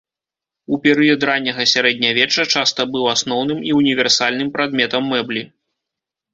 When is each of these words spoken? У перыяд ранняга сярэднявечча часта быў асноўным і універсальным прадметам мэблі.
У 0.75 0.77
перыяд 0.85 1.25
ранняга 1.29 1.65
сярэднявечча 1.73 2.47
часта 2.57 2.81
быў 2.97 3.03
асноўным 3.15 3.63
і 3.69 3.77
універсальным 3.83 4.53
прадметам 4.59 5.03
мэблі. 5.15 5.49